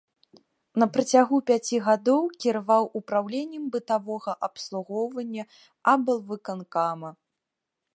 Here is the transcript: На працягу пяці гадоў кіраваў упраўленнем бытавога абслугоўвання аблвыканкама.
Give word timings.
На 0.83 0.85
працягу 0.95 1.37
пяці 1.51 1.77
гадоў 1.89 2.21
кіраваў 2.45 2.83
упраўленнем 3.01 3.63
бытавога 3.77 4.31
абслугоўвання 4.49 5.43
аблвыканкама. 5.97 7.09